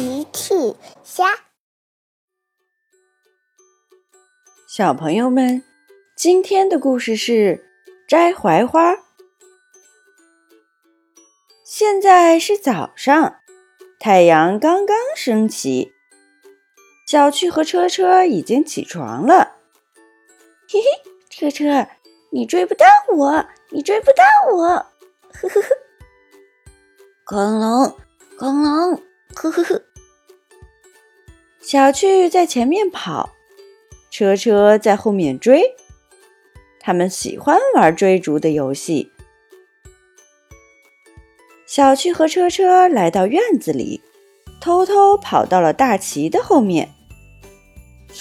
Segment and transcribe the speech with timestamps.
[0.00, 0.74] 奇趣
[1.04, 1.26] 虾，
[4.66, 5.62] 小朋友们，
[6.16, 7.62] 今天的故事是
[8.08, 8.96] 摘槐花。
[11.66, 13.40] 现在是早上，
[13.98, 15.92] 太阳刚刚升起，
[17.06, 19.56] 小趣和车车已经起床了。
[20.66, 21.86] 嘿嘿，车车，
[22.32, 25.68] 你追不到我，你追不到我，呵呵呵。
[27.26, 27.96] 恐龙，
[28.38, 29.02] 恐龙。
[29.32, 29.80] 呵呵呵，
[31.62, 33.30] 小趣在前面跑，
[34.10, 35.62] 车车在后面追。
[36.80, 39.10] 他们喜欢玩追逐的游戏。
[41.66, 44.00] 小趣和车车来到院子里，
[44.60, 46.90] 偷偷跑到了大奇的后面。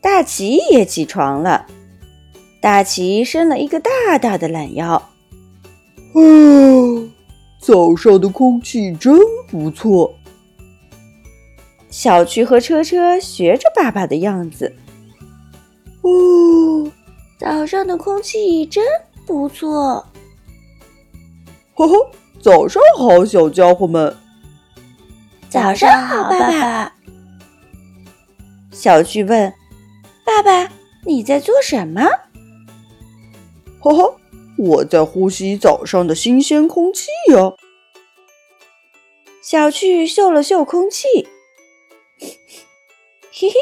[0.00, 1.66] 大奇也起床了。
[2.60, 5.10] 大奇伸了一个大大的懒腰。
[6.12, 7.08] 哦。
[7.60, 9.18] 早上的空气真
[9.48, 10.14] 不错。
[11.94, 14.74] 小趣和车车学着爸爸的样子。
[16.02, 16.90] 哦，
[17.38, 18.84] 早上的空气真
[19.24, 20.04] 不错。
[21.74, 22.10] 呵呵，
[22.42, 24.16] 早上好，小家伙们。
[25.48, 26.92] 早上好，爸爸。
[28.72, 29.54] 小趣问
[30.26, 30.72] ：“爸爸，
[31.06, 32.02] 你在做什么？”
[33.78, 34.16] 呵呵。
[34.58, 37.52] 我在呼吸早上的新鲜空气呀。
[39.40, 41.28] 小趣嗅了嗅空气，
[43.36, 43.54] 嘿嘿，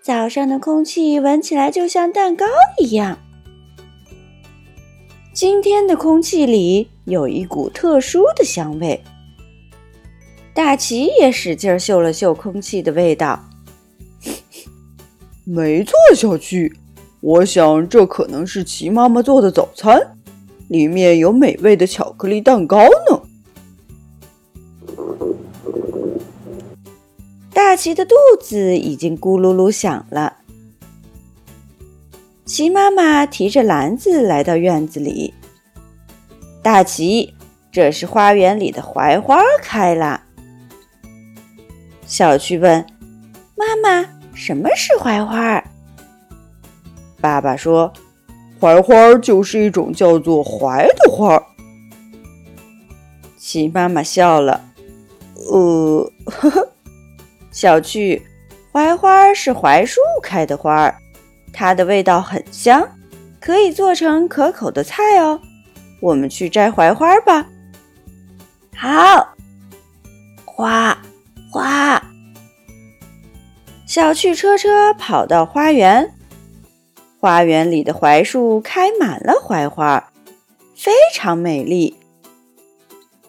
[0.00, 2.46] 早上的空气闻起来就像蛋糕
[2.78, 3.18] 一样。
[5.34, 8.98] 今天的空气里有一股特殊的香味。
[10.54, 13.38] 大奇也使劲嗅了嗅空气的味道。
[15.44, 16.74] 没错，小趣，
[17.20, 20.00] 我想这可能是齐妈妈做的早餐。
[20.70, 23.17] 里面有美味的巧克力蛋糕呢。
[27.68, 30.38] 大奇的肚子已经咕噜噜响了。
[32.46, 35.34] 齐妈妈提着篮子来到院子里。
[36.62, 37.34] 大奇，
[37.70, 40.22] 这是花园里的槐花开了。
[42.06, 42.86] 小趣问
[43.54, 45.62] ：“妈妈，什么是槐花？”
[47.20, 47.92] 爸爸说。
[48.58, 51.38] 槐花就是一种叫做槐的花。
[53.36, 54.64] 齐妈妈笑了，
[55.52, 56.68] 呃，呵呵，
[57.60, 58.22] 小趣，
[58.70, 60.94] 槐花是槐树开的花，
[61.52, 62.88] 它的味道很香，
[63.40, 65.40] 可以做成可口的菜哦。
[66.00, 67.44] 我们去摘槐花吧。
[68.76, 69.34] 好，
[70.44, 70.96] 花
[71.50, 72.00] 花，
[73.88, 76.14] 小趣车车跑到花园。
[77.18, 80.12] 花园里的槐树开满了槐花，
[80.76, 81.96] 非常美丽。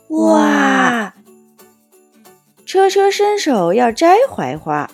[0.10, 1.16] 哇！
[2.70, 4.88] 车车伸手要摘槐花。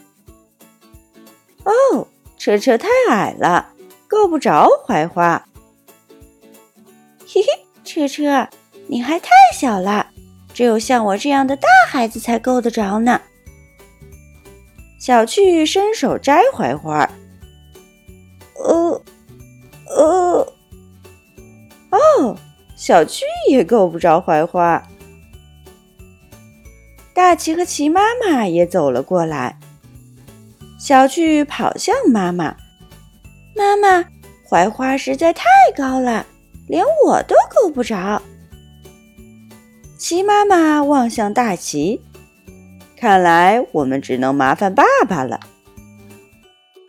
[1.66, 3.74] 哦，车车太矮了，
[4.08, 5.46] 够不着槐花。
[7.28, 7.48] 嘿嘿，
[7.84, 8.48] 车车，
[8.88, 10.08] 你还太小了，
[10.54, 13.20] 只有像我这样的大孩子才够得着呢。
[14.98, 17.10] 小趣伸手摘槐花。
[18.56, 19.02] 呃，
[19.98, 20.54] 呃，
[21.92, 22.38] 哦，
[22.78, 24.82] 小趣也够不着槐花。
[27.26, 29.58] 大奇和奇妈妈也走了过来。
[30.80, 32.56] 小趣跑向妈妈
[33.58, 34.06] ：“妈妈，
[34.48, 35.44] 槐花实在太
[35.76, 36.24] 高了，
[36.68, 38.22] 连我都够不着。”
[39.98, 42.00] 奇妈妈望向大奇
[42.96, 45.40] ：“看来我们只能麻烦爸爸了。”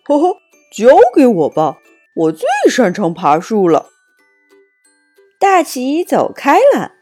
[0.05, 0.37] 呵呵。
[0.71, 1.79] 交给我吧，
[2.15, 3.87] 我最擅长爬树了。
[5.41, 6.93] 大奇走开了。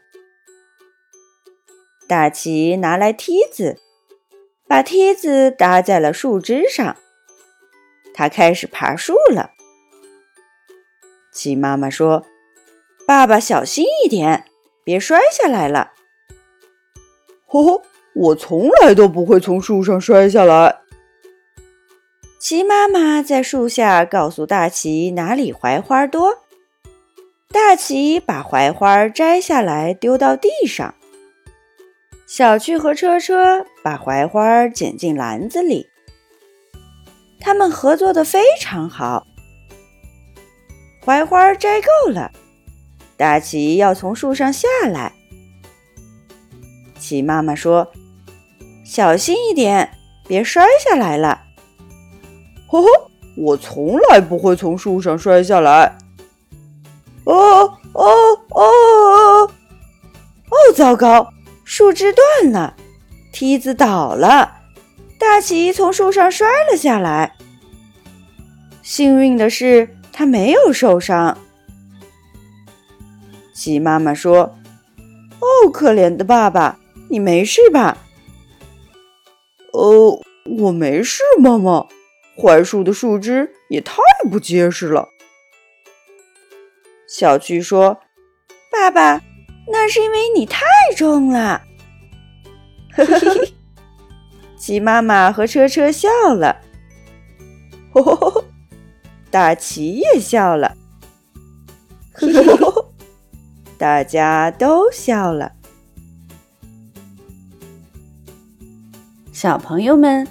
[2.07, 3.79] 大奇拿来梯子，
[4.67, 6.95] 把梯子搭在了树枝上。
[8.13, 9.51] 他开始爬树了。
[11.33, 12.25] 奇妈妈说
[13.05, 14.45] ：“爸爸小心一点，
[14.83, 15.93] 别摔下来了。”
[17.47, 17.81] 呵呵，
[18.13, 20.81] 我从来都不会从树上摔下来。
[22.39, 26.37] 齐妈妈在树下告诉大奇哪里槐花多。
[27.51, 30.93] 大奇把槐花摘下来丢到地上。
[32.37, 35.87] 小趣和车车把槐花捡进篮子里。
[37.39, 39.25] 他们合作的非常好。
[40.99, 42.29] 槐花摘够了，
[43.15, 45.13] 大奇要从树上下来。
[46.99, 47.89] 齐妈妈说
[48.83, 49.89] ：“小心一点，
[50.27, 51.41] 别摔下来了。”
[52.67, 52.87] 呵呵，
[53.37, 55.97] 我从来不会从树上摔下来。
[57.23, 58.11] 哦哦
[58.49, 59.49] 哦！
[60.49, 61.31] 哦，糟糕，
[61.77, 62.73] 树枝断了，
[63.33, 64.61] 梯子倒了，
[65.19, 67.35] 大奇从树上摔了下来。
[68.81, 71.37] 幸运的是，他没有受伤。
[73.53, 74.55] 鸡妈妈说
[75.41, 76.79] ：“哦，可怜的爸爸，
[77.09, 77.97] 你没事吧
[79.73, 80.21] ？”“哦，
[80.59, 81.87] 我没事，妈妈。
[82.37, 84.01] 槐树的树枝也太
[84.31, 85.09] 不结实了。”
[87.05, 87.99] 小巨说
[88.71, 89.21] ：“爸爸，
[89.67, 90.61] 那是因为你太
[90.95, 91.61] 重了。”
[92.93, 93.53] 嘿嘿嘿，
[94.57, 96.55] 鸡妈妈和车车笑了，
[97.91, 98.43] 吼吼吼！
[99.29, 100.75] 大奇也笑了，
[103.77, 105.51] 大家都笑了。
[109.33, 110.25] 小朋友们，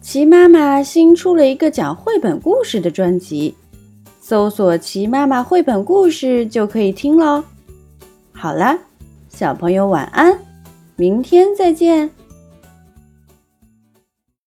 [0.00, 3.56] 奇妈妈新出了一个讲绘本故事的专辑。
[4.20, 7.42] 搜索“奇妈妈绘本故事”就可以听喽。
[8.36, 8.76] 好啦，
[9.28, 10.38] 小朋友晚安，
[10.96, 12.10] 明天再见。